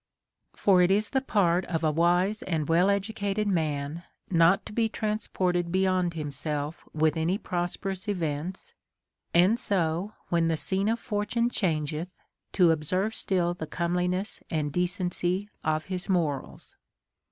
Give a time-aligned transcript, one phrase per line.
[0.55, 4.89] For it is the part of a wise and well educated man, not to be
[4.89, 8.73] transported beyond himself with any prosperous events,
[9.31, 12.09] and so, when the scene of fortune changeth,
[12.53, 16.75] to observe still the comeliness and decency of his morals.